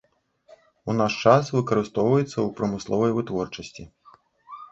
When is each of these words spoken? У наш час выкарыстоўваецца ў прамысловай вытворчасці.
У 0.93 0.95
наш 1.01 1.13
час 1.31 1.51
выкарыстоўваецца 1.57 2.31
ў 2.31 2.47
прамысловай 2.61 3.11
вытворчасці. 3.17 3.83